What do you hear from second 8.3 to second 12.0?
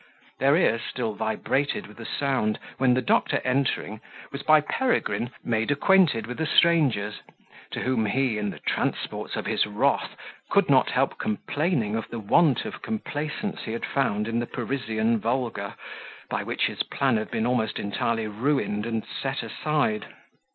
in the transports of his wrath, could not help complaining